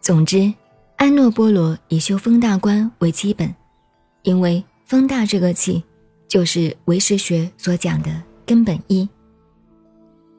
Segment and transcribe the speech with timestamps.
[0.00, 0.52] 总之，
[0.96, 3.54] 安诺波罗以修风大观为基本，
[4.22, 5.82] 因为风大这个气，
[6.26, 8.10] 就是唯识学所讲的
[8.46, 9.06] 根本一，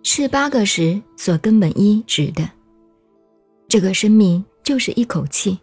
[0.04, 2.50] 是八个识所根本一指的。
[3.70, 5.58] 这个生命就是一口气，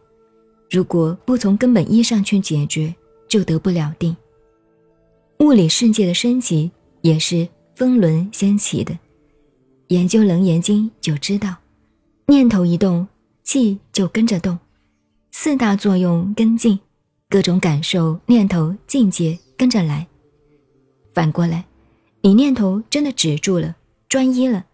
[0.70, 2.94] 如果不从根本一上去解决，
[3.28, 4.16] 就得不了定。
[5.40, 6.70] 物理世界的升级
[7.02, 8.96] 也是风轮掀起的，
[9.88, 11.56] 研究《楞严经》就知道，
[12.26, 13.06] 念头一动，
[13.48, 14.58] 气就跟着动。
[15.30, 16.78] 四大作用跟进，
[17.30, 20.06] 各种感受、念头、境界跟着来。
[21.14, 21.64] 反过来，
[22.20, 23.74] 你念头真的止住了、
[24.06, 24.66] 专一了，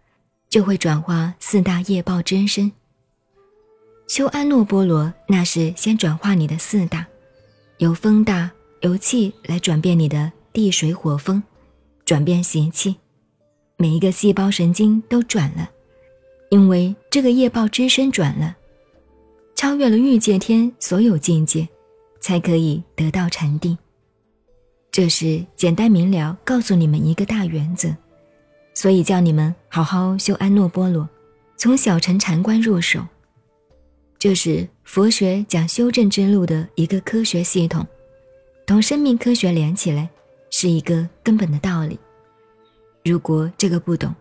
[0.49, 2.69] 就会转化四大业报真身。
[4.09, 7.07] 修安诺波罗，那是先转化你的四大，
[7.77, 8.51] 由风大、
[8.81, 11.41] 由气来转变你的地水火风，
[12.03, 12.97] 转变邪气，
[13.77, 15.69] 每一个细胞神经都转了，
[16.49, 18.57] 因为这个业报之身转了。
[19.65, 21.67] 超越了欲界天所有境界，
[22.19, 23.75] 才可以得到禅定。
[24.91, 27.89] 这是简单明了告诉你们一个大原则，
[28.75, 31.09] 所以叫你们好好修安诺波罗，
[31.57, 33.03] 从小乘禅观入手。
[34.19, 37.83] 这是佛学讲修正之路的一个科学系统，
[38.67, 40.07] 同生命科学连起来，
[40.51, 41.99] 是一个根本的道理。
[43.03, 44.13] 如果这个不懂，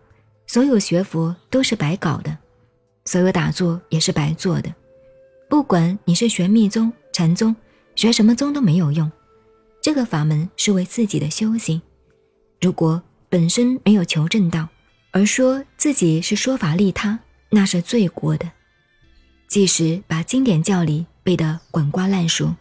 [0.46, 2.34] 所有学佛都是白搞的，
[3.04, 4.74] 所有打坐也是白做的。
[5.54, 7.54] 不管你是学密宗、禅宗，
[7.94, 9.08] 学什么宗都没有用。
[9.80, 11.80] 这个法门是为自己的修行。
[12.60, 14.68] 如果本身没有求证道，
[15.12, 18.50] 而说自己是说法利他，那是罪过的。
[19.46, 22.52] 即使把经典教理背得滚瓜烂熟，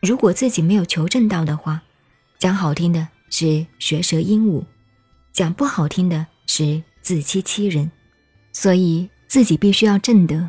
[0.00, 1.82] 如果自己没有求证道的话，
[2.38, 4.64] 讲好听的是学舌鹦鹉，
[5.30, 7.90] 讲不好听的是自欺欺人。
[8.54, 10.48] 所以自己必须要正德。